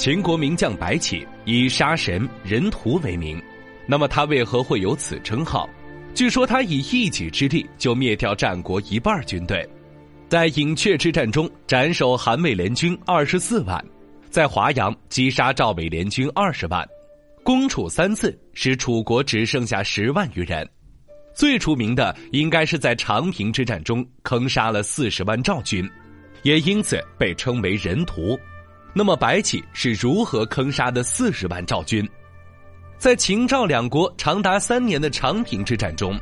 [0.00, 3.38] 秦国名将白起以杀神人屠为名，
[3.86, 5.68] 那么他为何会有此称号？
[6.14, 9.62] 据说他以一己之力就灭掉战国一半军队，
[10.26, 13.84] 在饮阙之战中斩首韩魏联军二十四万，
[14.30, 16.82] 在华阳击杀赵魏联军二十万，
[17.44, 20.66] 攻楚三次，使楚国只剩下十万余人。
[21.34, 25.86] 最出名的应该是在长平之战中坑杀了四十万赵军，
[26.42, 28.40] 也因此被称为人屠。
[28.92, 32.08] 那么白起是如何坑杀的四十万赵军？
[32.98, 36.18] 在秦赵两国长达三年的长平之战中，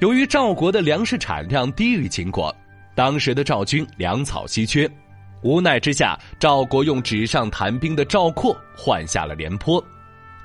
[0.00, 2.54] 由于赵国的粮食产量低于秦国，
[2.94, 4.90] 当时的赵军粮草稀缺，
[5.42, 9.84] 无奈之下，赵国用纸上谈兵的赵括换下了廉颇。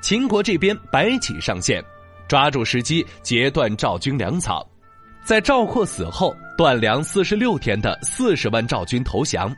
[0.02, 1.84] 秦国这边白起上线。
[2.26, 4.68] 抓住时机截断赵军粮草，
[5.24, 9.54] 在赵括死后断粮四十六天的四十万赵军投降，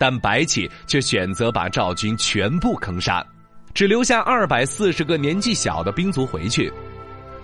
[0.00, 3.22] 但白起却选择把赵军全部坑杀，
[3.74, 6.72] 只留下二百四十个年纪小的兵卒回去。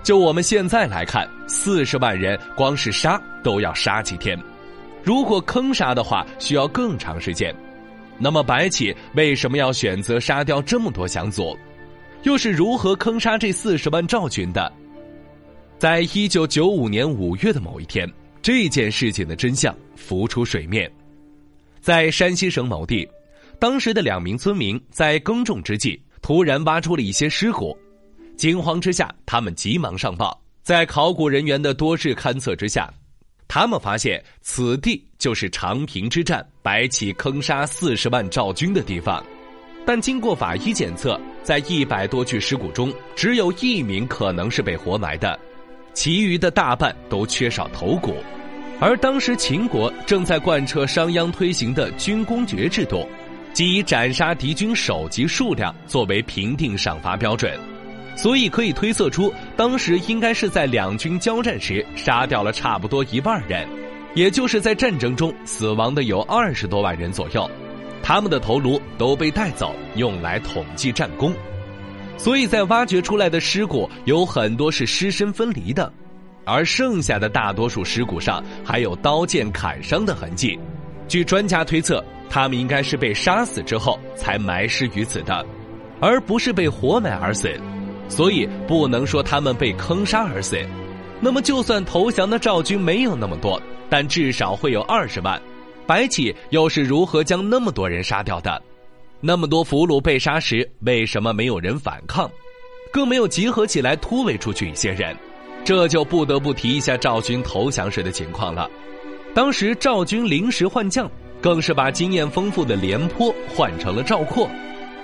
[0.03, 4.43] 就我们现在来看，四十万人光是杀都要杀几天，
[5.05, 7.55] 如果坑杀的话需要更长时间。
[8.19, 11.55] 那么白起为什么要选择杀掉这么多降卒？
[12.23, 14.73] 又是如何坑杀这四十万赵军的？
[15.77, 20.91] 在一九九五年五月的某一天，这件事情的真相浮出水面。
[21.87, 23.09] 在山西省某地，
[23.61, 27.79] 当时的两名村民在耕种之际，突然挖出了一些尸骨。
[28.37, 30.37] 惊慌之下，他们急忙上报。
[30.65, 32.93] 在考古人员的多日勘测之下，
[33.47, 39.25] 他们发现此地就是长平之战白起坑杀四十万赵军的地方。
[39.87, 45.39] 但经过法医检测，在一百多具尸骨中，只有一名可能是被活埋的，
[45.95, 48.17] 其余的大半都缺少头骨。
[48.79, 53.09] 而当时秦国正在贯彻商鞅推行的军功爵制度，
[53.55, 57.59] 即以斩杀敌军首级数量作为评定赏罚标准，
[58.15, 63.67] 所以可以推测出，当时应该是在两军交战时杀掉了差不多一半人，
[64.15, 67.51] 也就是在战争中死亡的有二十多万人左右。
[68.03, 71.33] 他们的头颅都被带走，用来统计战功，
[72.19, 75.91] 所以在挖掘出来的尸骨有很多是尸身分离的，
[76.47, 80.59] 而剩下的大多数尸骨上还有刀剑砍伤的痕迹。
[81.09, 85.45] 据专家推测，他们应该是被杀死之后才埋尸于此的，
[86.01, 87.53] 而不是被活埋而死，
[88.09, 90.57] 所以不能说他们被坑杀而死。
[91.21, 95.41] 那么，就算投降的赵军没有那么多，但至少会有二十万。
[95.87, 98.61] 白起又是如何将那么多人杀掉的？
[99.21, 102.31] 那么多俘虏被杀时，为什么没有人反抗，
[102.93, 105.17] 更没有集合起来突围出去一些人？
[105.67, 108.71] 这就不得不提一下赵军投降时的情况了。
[109.35, 111.11] 当时赵军临时换将，
[111.41, 114.49] 更是把经验丰富的廉颇换成了赵括。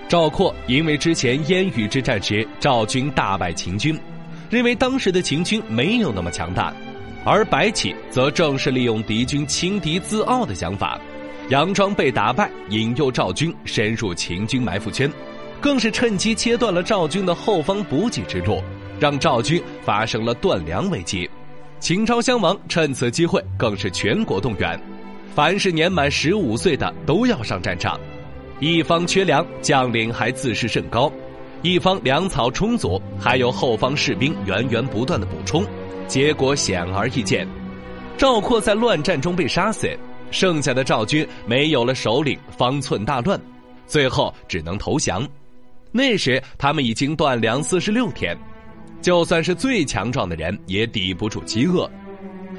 [0.08, 3.98] 赵括因为之前燕雨之战时赵军大败秦军，
[4.50, 6.72] 认为当时的秦军没有那么强大。
[7.24, 10.96] 而白起则正是利用敌军轻敌自傲的想法，
[11.50, 15.10] 佯装被打败，引诱赵军深入秦军埋伏圈，
[15.60, 18.62] 更是趁机切断了赵军的后方补给之路，
[19.02, 21.28] 让赵军发生了断粮危机。
[21.80, 24.80] 秦昭襄王趁此机会更是全国动员，
[25.34, 27.98] 凡是年满十五岁的都要上战场。
[28.60, 31.10] 一方缺粮，将领还自视甚高；
[31.62, 35.66] 一方粮草充足，还有后方士兵源源不断的补充。
[36.06, 37.44] 结果显而易见，
[38.16, 39.98] 赵括在乱战中被杀死，
[40.30, 43.41] 剩下的赵军没有了首领，方寸大乱，
[43.84, 45.28] 最后只能投降。
[45.91, 48.38] 那时他们已经断粮四十六天，
[49.02, 51.90] 就算是最强壮的人也抵不住饥饿。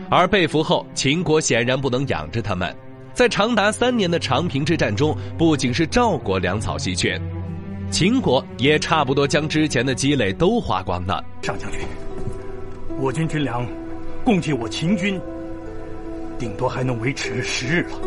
[0.10, 2.76] 而被俘后，秦国显然不能养着他们，
[3.14, 7.20] 在长达三年的长平之战中，不仅是赵国粮草稀缺，
[7.90, 11.24] 秦国也差不多将之前的积累都花光了。
[11.42, 11.80] 上将军。
[13.00, 13.66] 我军军粮，
[14.24, 15.20] 供给我秦军，
[16.38, 17.98] 顶多还能维持十日了。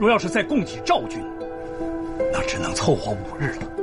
[0.00, 1.20] 若要是再供给赵军，
[2.32, 3.73] 那只能凑合五日了。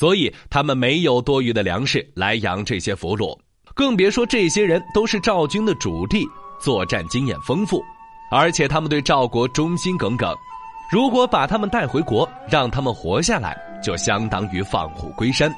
[0.00, 3.38] 所以他们没有多余的粮食来养这些俘虏，
[3.74, 6.26] 更别说这些人都是赵军的主力，
[6.58, 7.84] 作战经验丰富，
[8.30, 10.34] 而且他们对赵国忠心耿耿。
[10.90, 13.54] 如果把他们带回国，让他们活下来，
[13.84, 15.54] 就相当于放虎归山。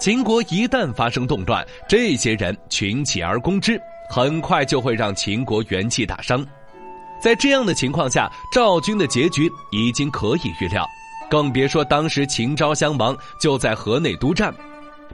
[0.00, 3.80] 秦国一旦发生动乱，这些人群起而攻之，
[4.10, 6.44] 很快就会让秦国元气大伤。
[7.22, 10.84] 在这样的情况下，赵军的结局已经可以预料，
[11.30, 14.52] 更别说当时秦昭襄王就在河内督战。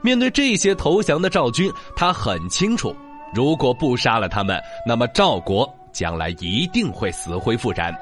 [0.01, 2.95] 面对这些投降的赵军，他很清楚，
[3.33, 7.95] 如果不杀了他们，那么赵国将来一定会死灰复燃，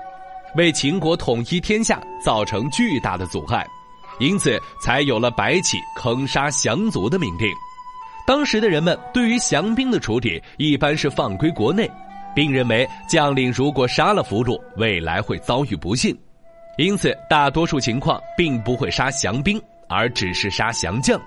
[0.55, 3.65] 为秦国统一天下造成巨大的阻碍。
[4.17, 7.49] 因此才有了白起坑杀降卒的命令。
[8.25, 11.89] 当时的人们对于降兵的处理一般是放归国内，
[12.33, 16.17] 并认为将领如果杀了俘虏，未来会遭遇不幸，
[16.77, 21.19] 因此大多数情况并不会杀降兵，而只是杀降将。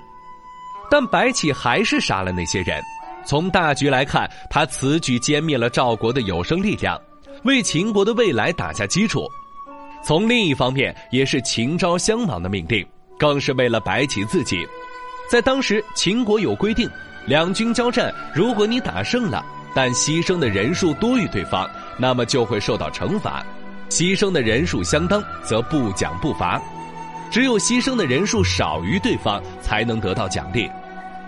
[0.90, 2.82] 但白起还是杀了那些人。
[3.24, 6.98] 从大局来看，他此举歼灭了赵国的有生力量，
[7.44, 9.26] 为秦国的未来打下基础。
[10.02, 12.86] 从另一方面，也是秦昭襄王的命令，
[13.18, 14.66] 更是为了白起自己。
[15.30, 16.88] 在当时，秦国有规定，
[17.26, 19.44] 两军交战，如果你打胜了，
[19.74, 21.68] 但牺牲的人数多于对方，
[21.98, 23.44] 那么就会受到惩罚；
[23.88, 26.60] 牺牲的人数相当，则不奖不罚。
[27.30, 30.70] 只有牺牲的人数少于对方，才能得到奖励。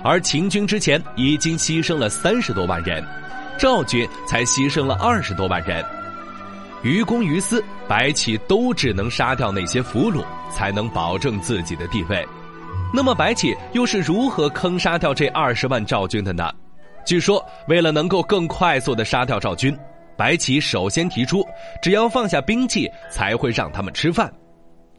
[0.03, 3.05] 而秦军之前已经牺牲了三十多万人，
[3.59, 5.85] 赵军才牺牲了二十多万人。
[6.83, 12.27] 于公于私，白起都只能杀掉那些俘虏，才能保证自己的地位。
[12.95, 16.51] 那么白起又是如何坑杀掉这二十万赵军的呢？
[17.05, 19.77] 据说，为了能够更快速的杀掉赵军，
[20.21, 21.43] 白起首先提出，
[21.81, 24.31] 只要放下兵器，才会让他们吃饭。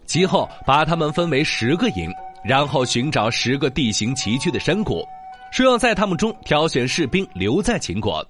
[0.08, 2.12] 其后把他们分为十个营。
[2.44, 5.06] 然后寻找十个地形崎岖的山谷，
[5.52, 8.26] 说要在他们中挑选士兵留在秦国，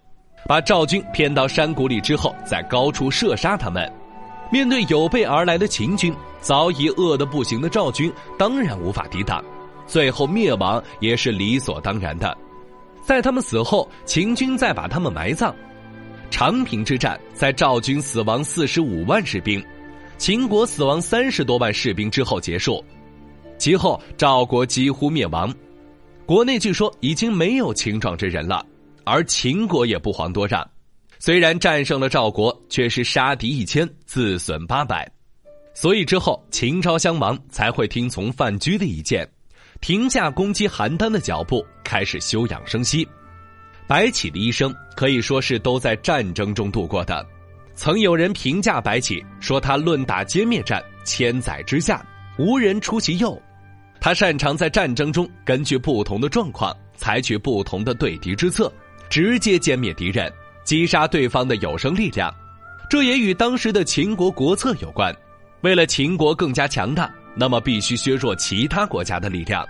[0.46, 3.90] 把赵军骗到山谷里之后，在高处射杀他们。
[4.52, 9.42] 面对有备而来的秦军，早已饿得不行的赵军当然无法抵挡，
[9.88, 12.38] 最后灭亡也是理所当然的。
[13.02, 15.56] 在他们死后，秦军再把他们埋葬。
[16.32, 19.64] 长平之战，在赵军死亡四十五万士兵，
[20.18, 22.84] 秦国死亡三十多万士兵之后结束。
[23.58, 25.54] 其后，赵国几乎灭亡，
[26.26, 28.66] 国内据说已经没有秦壮之人了，
[29.04, 30.68] 而秦国也不遑多让，
[31.20, 35.08] 虽然战胜了赵国，却是杀敌一千，自损八百，
[35.76, 39.30] 所以之后秦昭襄王才会听从范雎的意见，
[39.80, 43.08] 停下攻击邯郸的脚步，开始休养生息。
[43.88, 47.26] 白起的一生可以说是都在战争中度过的，
[47.76, 52.06] 曾有人评价白起说他论打歼灭战，千载之下
[52.38, 53.42] 无人出其右。
[54.00, 58.72] 他擅长在战争中根据不同的状况采取不同的对敌之策，
[59.10, 60.32] 直接歼灭敌人，
[60.64, 62.34] 击杀对方的有生力量。
[62.90, 65.16] 这也与当时的秦国国策有关。
[65.62, 69.64] 为了秦国更加强大，那么必须削弱其他国家的力量。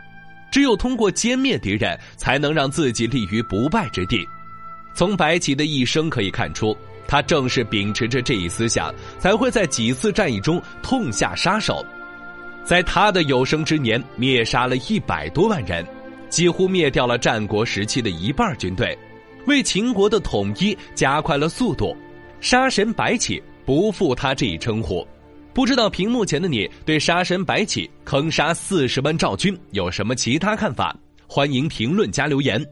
[0.52, 4.28] 只有通过歼灭敌人，才能让自己立于不败之地。
[4.94, 6.78] 从白起的一生可以看出，
[7.08, 11.84] 他正是秉持着这一思想，才会在几次战役中痛下杀手。
[12.64, 15.84] 在他的有生之年，灭杀了一百多万人，
[16.30, 18.96] 几乎灭掉了战国时期的一半军队，
[19.48, 21.96] 为秦国的统一加快了速度。
[22.42, 25.08] 杀神白起不负他这一称呼。
[25.54, 30.96] 不知道屏幕前的你对杀神白起坑杀四十万赵军有什么其他看法？
[31.28, 32.66] 欢迎评论加留言。